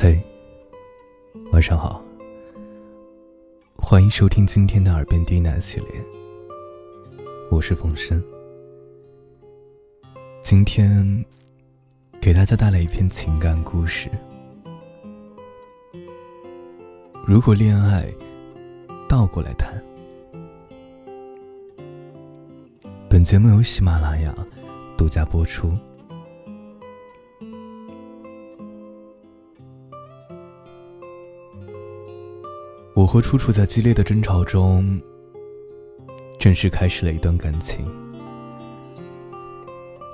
[0.00, 0.16] 嘿，
[1.50, 2.00] 晚上好，
[3.76, 5.88] 欢迎收听今天的耳边低喃系列。
[7.50, 8.22] 我是冯生，
[10.40, 11.24] 今天
[12.20, 14.08] 给大家带来一篇情感故事。
[17.26, 18.08] 如果恋爱
[19.08, 19.82] 倒过来谈，
[23.10, 24.32] 本节目由喜马拉雅
[24.96, 25.76] 独家播出。
[33.08, 35.00] 和楚楚在激烈的争吵中，
[36.38, 37.90] 正式开始了一段感情。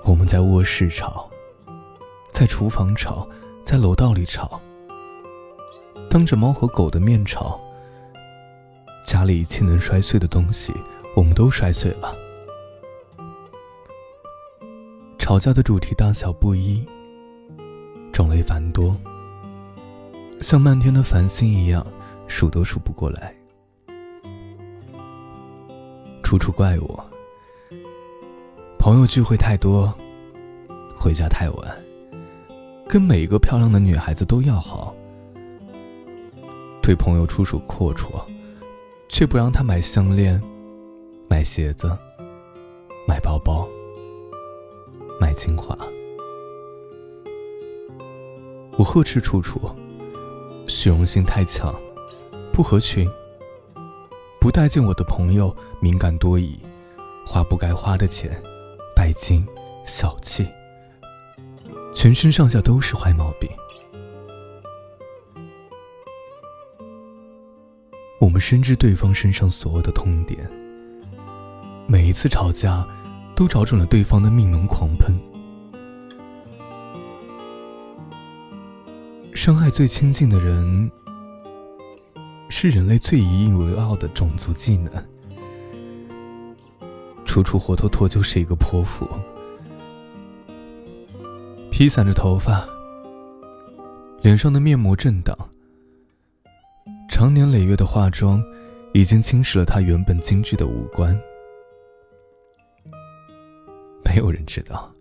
[0.05, 1.29] 我们在卧室吵，
[2.31, 3.29] 在厨房吵，
[3.65, 4.61] 在楼道里吵，
[6.09, 7.61] 当着猫和狗的面吵。
[9.05, 10.73] 家里一切能摔碎的东西，
[11.17, 12.15] 我们都摔碎了。
[15.19, 16.87] 吵架的主题大小不一，
[18.13, 18.97] 种类繁多，
[20.41, 21.85] 像漫天的繁星一样。
[22.27, 23.35] 数都数不过来，
[26.23, 27.05] 楚楚怪我。
[28.79, 29.93] 朋友聚会太多，
[30.99, 31.77] 回家太晚，
[32.89, 34.95] 跟每一个漂亮的女孩子都要好，
[36.83, 38.23] 对朋友楚楚阔绰，
[39.09, 40.43] 却不让她买项链、
[41.29, 41.97] 买鞋子、
[43.09, 43.67] 买包包、
[45.21, 45.75] 买精华。
[48.77, 49.61] 我呵斥楚楚，
[50.67, 51.75] 虚荣心太强。
[52.55, 53.11] 不合群，
[54.41, 56.57] 不待见我的朋友，敏感多疑，
[57.27, 58.41] 花不该花的钱，
[58.95, 59.45] 拜金，
[59.85, 60.47] 小气，
[61.97, 63.51] 全身上下都是坏毛病。
[68.21, 70.49] 我们深知对方身上所有的痛点，
[71.89, 72.87] 每一次吵架，
[73.35, 75.13] 都找准了对方的命门狂喷，
[79.35, 80.89] 伤害最亲近的人。
[82.57, 84.93] 是人类最引以为傲的种族技能。
[87.25, 89.09] 楚楚活脱脱就是一个泼妇，
[91.69, 92.65] 披散着头发，
[94.23, 95.37] 脸上的面膜震荡，
[97.09, 98.41] 长年累月的化妆
[98.93, 101.21] 已经侵蚀了她原本精致的五官。
[104.05, 104.95] 没有人知道，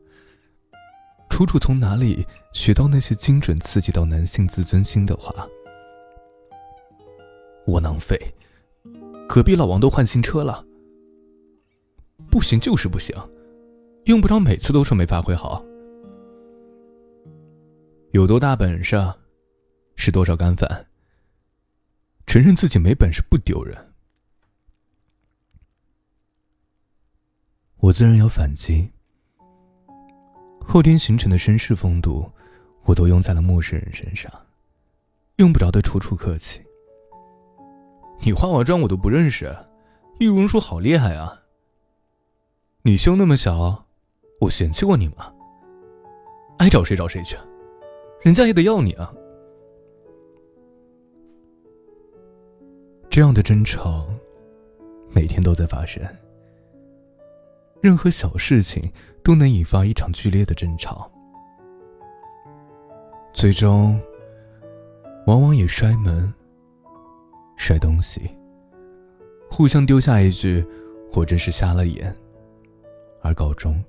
[1.29, 5.31] 楚楚从哪里学到那些精准刺激到男性自尊心的话。
[7.67, 8.17] 窝囊废！
[9.27, 10.65] 隔壁老王都换新车了，
[12.29, 13.15] 不行就是不行，
[14.05, 15.63] 用不着每次都说没发挥好。
[18.11, 18.95] 有多大本事，
[19.95, 20.87] 是多少干饭。
[22.25, 23.77] 承认自己没本事不丢人。
[27.77, 28.89] 我自然要反击。
[30.65, 32.31] 后天形成的绅士风度，
[32.83, 34.31] 我都用在了陌生人身上，
[35.35, 36.61] 用不着对楚楚客气。
[38.25, 39.53] 你化完妆我都不认识，
[40.17, 41.41] 易容术好厉害啊！
[42.83, 43.85] 你胸那么小，
[44.39, 45.33] 我嫌弃过你吗？
[46.57, 47.35] 爱找谁找谁去，
[48.21, 49.13] 人家也得要你啊！
[53.09, 54.07] 这样的争吵
[55.09, 56.01] 每天都在发生，
[57.81, 58.89] 任何小事情
[59.21, 61.11] 都能引发一场剧烈的争吵，
[63.33, 63.99] 最终
[65.27, 66.33] 往往也摔门。
[67.63, 68.29] 摔东西，
[69.49, 70.61] 互相丢下一句
[71.15, 72.13] “我真是瞎了眼”
[73.23, 73.81] 而告终。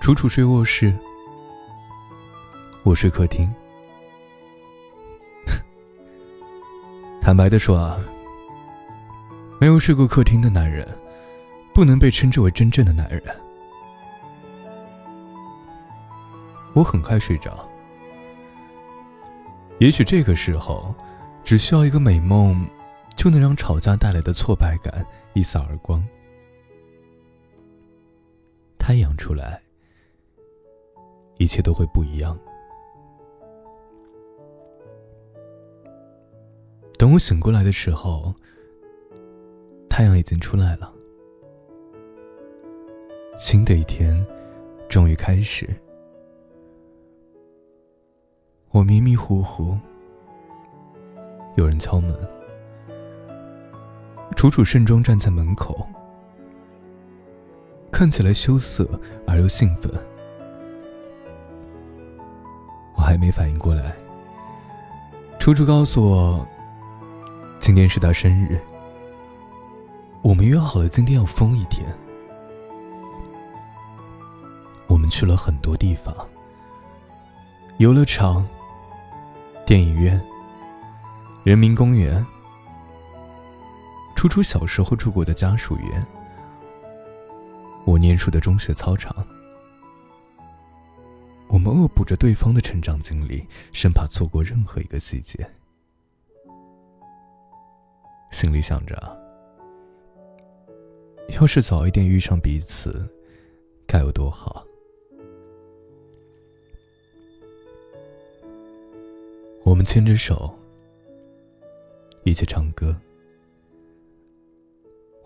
[0.00, 0.94] 楚楚睡卧室，
[2.84, 3.52] 我睡客厅。
[7.20, 7.98] 坦白的说啊，
[9.60, 10.86] 没有睡过客厅的男人，
[11.74, 13.24] 不能被称之为真正的男人。
[16.74, 17.68] 我很快睡着。
[19.80, 20.94] 也许这个时候，
[21.42, 22.68] 只需要一个美梦，
[23.16, 26.06] 就能让吵架带来的挫败感一扫而光。
[28.78, 29.58] 太阳出来，
[31.38, 32.38] 一切都会不一样。
[36.98, 38.34] 等我醒过来的时候，
[39.88, 40.92] 太阳已经出来了，
[43.38, 44.22] 新的一天
[44.90, 45.66] 终于开始。
[48.72, 49.76] 我迷迷糊糊，
[51.56, 52.16] 有人敲门。
[54.36, 55.84] 楚楚盛装站在门口，
[57.90, 58.88] 看起来羞涩
[59.26, 59.92] 而又兴奋。
[62.94, 63.92] 我还没反应过来，
[65.40, 66.46] 楚楚告诉我，
[67.58, 68.56] 今天是他生日，
[70.22, 71.84] 我们约好了今天要疯一天。
[74.86, 76.14] 我们去了很多地方。
[77.78, 78.46] 游乐场、
[79.70, 80.20] 电影院、
[81.44, 82.26] 人民公园，
[84.16, 86.04] 初初小时候住过的家属院，
[87.84, 89.14] 我念书的中学操场。
[91.46, 95.48] 我们恶补着对方的成长经历，生怕错过任何一个细节。
[98.32, 99.16] 心里想着，
[101.28, 103.08] 要是早一点遇上彼此，
[103.86, 104.64] 该有多好。
[109.70, 110.52] 我们牵着手，
[112.24, 113.00] 一起唱歌。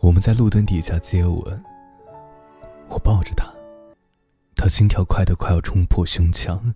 [0.00, 1.64] 我们在路灯底下接吻，
[2.90, 3.50] 我抱着他，
[4.54, 6.74] 他心跳快得快要冲破胸腔，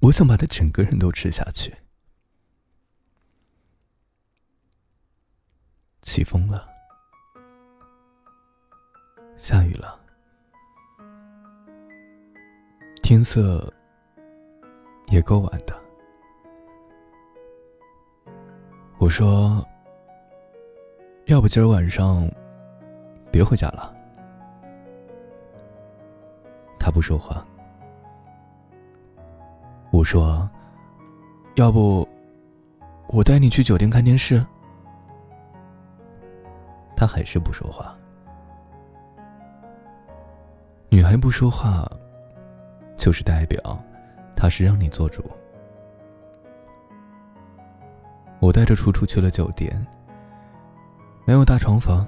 [0.00, 1.72] 我想把他整个人都吃下去。
[6.02, 6.68] 起风了，
[9.36, 10.00] 下雨了，
[13.04, 13.72] 天色
[15.06, 15.85] 也够晚的。
[18.98, 19.64] 我说
[21.26, 22.28] ：“要不今儿晚上
[23.30, 23.94] 别回家了。”
[26.80, 27.44] 他不说话。
[29.90, 30.48] 我说
[31.56, 32.08] ：“要不
[33.08, 34.44] 我带你去酒店看电视。”
[36.96, 37.94] 他还是不说话。
[40.88, 41.86] 女孩不说话，
[42.96, 43.78] 就是代表
[44.34, 45.22] 她是让你做主。
[48.38, 49.84] 我带着楚楚去了酒店，
[51.24, 52.06] 没有大床房，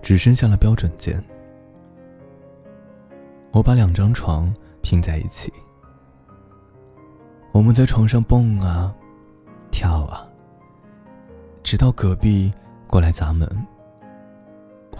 [0.00, 1.22] 只剩下了标准间。
[3.52, 5.52] 我把两张床拼在一起，
[7.52, 8.94] 我们在床上蹦啊，
[9.70, 10.26] 跳啊，
[11.62, 12.52] 直到隔壁
[12.86, 13.46] 过来砸门，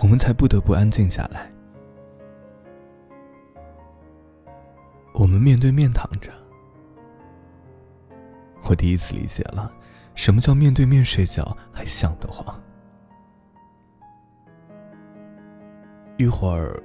[0.03, 1.51] 我们才不得不安静下来。
[5.15, 6.31] 我们面对面躺着。
[8.65, 9.71] 我第一次理解了，
[10.15, 12.59] 什么叫面对面睡觉还想得慌。
[16.17, 16.83] 一会儿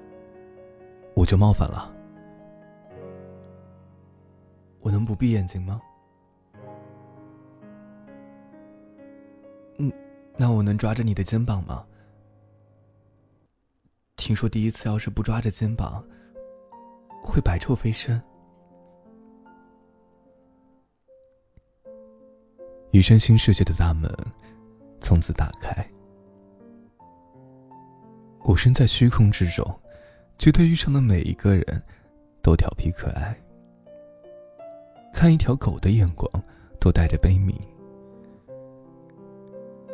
[1.15, 1.93] 我就冒犯了，
[4.79, 5.81] 我能不闭眼睛吗？
[9.77, 9.91] 嗯，
[10.35, 11.85] 那我能抓着你的肩膀吗？
[14.15, 16.03] 听说第一次要是不抓着肩膀，
[17.23, 18.21] 会白臭飞身。
[22.97, 24.11] 一扇新世界的大门
[24.99, 25.87] 从此打开。
[28.43, 29.63] 我身在虚空之中，
[30.39, 31.83] 觉得遇上的每一个人
[32.41, 33.37] 都调皮可爱。
[35.13, 36.27] 看一条狗的眼光
[36.79, 37.53] 都带着悲悯。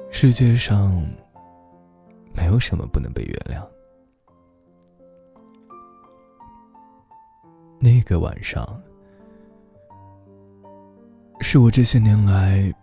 [0.09, 1.05] 世界上
[2.33, 3.67] 没有什么不能被原谅。
[7.79, 8.65] 那个晚上，
[11.41, 12.73] 是我这些年来。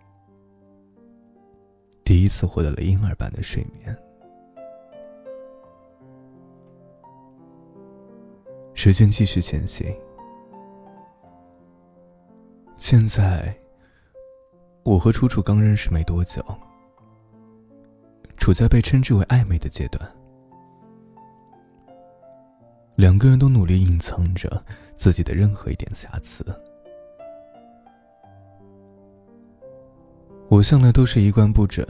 [2.11, 3.97] 第一次获得了婴儿般的睡眠。
[8.73, 9.87] 时间继续前行。
[12.75, 13.57] 现在，
[14.83, 16.43] 我和楚楚刚认识没多久，
[18.35, 20.05] 处在被称之为暧昧的阶段。
[22.97, 24.61] 两个人都努力隐藏着
[24.97, 26.45] 自己的任何一点瑕疵。
[30.51, 31.81] 我向来都是一贯不整，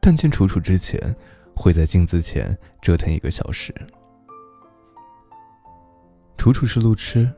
[0.00, 1.12] 但见楚楚之前，
[1.52, 3.74] 会在镜子前折腾一个小时。
[6.36, 7.28] 楚楚是路痴，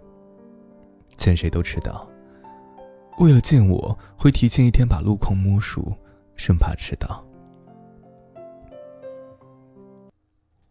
[1.16, 2.06] 见谁都迟到。
[3.18, 5.90] 为了见我，会提前一天把路况摸熟，
[6.36, 7.24] 生怕迟到。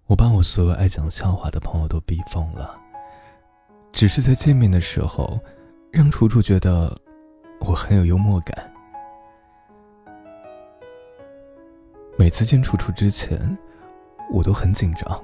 [0.05, 2.79] 我把我所有爱讲笑话的朋友都逼疯了，
[3.91, 5.39] 只是在见面的时候，
[5.91, 6.95] 让楚楚觉得。
[7.59, 8.73] 我很有幽默感。
[12.17, 13.57] 每次见楚楚之前，
[14.31, 15.23] 我都很紧张，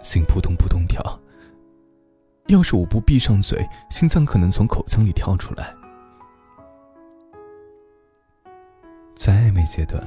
[0.00, 1.02] 心扑通扑通跳。
[2.46, 5.74] 要是我不闭上嘴，心脏可能从口腔里跳出来。
[9.14, 10.00] 在暧昧阶段，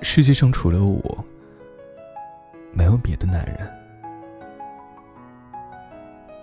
[0.00, 1.24] 世界上除了我，
[2.72, 3.68] 没有别的男人，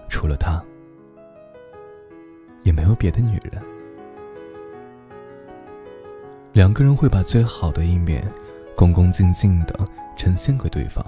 [0.09, 0.63] 除了他。
[2.63, 3.61] 也没有别的女人，
[6.53, 8.25] 两个人会把最好的一面，
[8.75, 9.77] 恭恭敬敬的
[10.17, 11.05] 呈现给对方。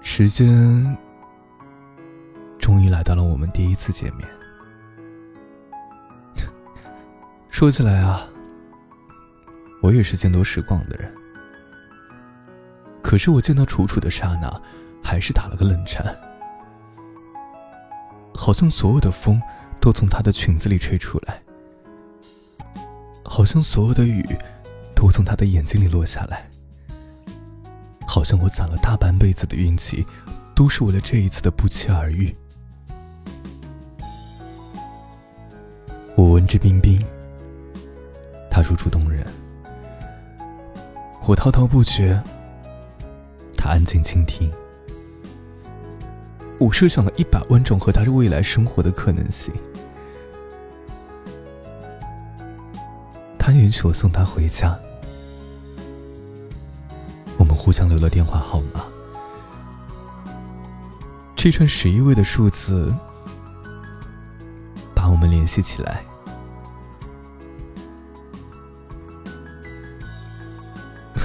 [0.00, 0.96] 时间
[2.58, 4.28] 终于来到了我们第一次见面。
[7.48, 8.28] 说起来啊，
[9.82, 11.12] 我也是见多识广的人。
[13.02, 14.62] 可是我见到楚楚的刹那，
[15.02, 16.04] 还是打了个冷颤，
[18.34, 19.40] 好像所有的风
[19.80, 21.42] 都从她的裙子里吹出来，
[23.24, 24.24] 好像所有的雨
[24.94, 26.48] 都从她的眼睛里落下来，
[28.06, 30.06] 好像我攒了大半辈子的运气，
[30.54, 32.34] 都是为了这一次的不期而遇。
[36.14, 37.02] 我闻之彬彬，
[38.50, 39.26] 他楚楚动人，
[41.26, 42.22] 我滔滔不绝。
[43.56, 44.50] 他安静倾听，
[46.60, 49.54] 我设想了一百万种和他未来生活的可能性。
[53.38, 54.78] 他允许我送他回家，
[57.38, 58.84] 我们互相留了电话号码。
[61.34, 62.94] 这串十一位的数字
[64.94, 66.04] 把我们联系起来。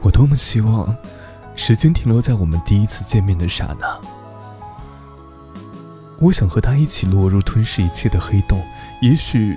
[0.00, 0.96] 我多么希望，
[1.68, 4.00] 时间停留在我们第一次见面的刹那。
[6.18, 8.66] 我想和他一起落入吞噬一切的黑洞，
[9.02, 9.54] 也许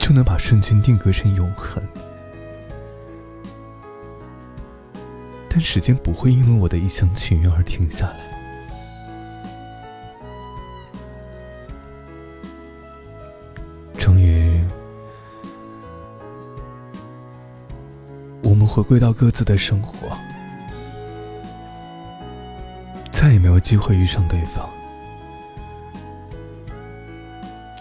[0.00, 1.80] 就能把瞬间定格成永恒。
[5.48, 8.18] 但时间不会因为我的一厢情愿而停下来。
[13.96, 14.60] 终于，
[18.42, 20.18] 我们回归到各自的生活，
[23.28, 24.66] 再也没有机会遇上对方，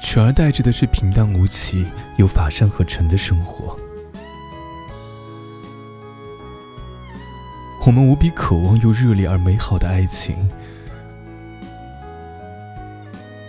[0.01, 1.87] 取而代之的是平淡无奇、
[2.17, 3.79] 又乏善可陈的生活。
[7.85, 10.35] 我们无比渴望又热烈而美好的爱情，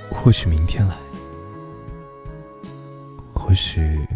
[0.09, 0.95] 或许明天来，
[3.35, 4.07] 或许。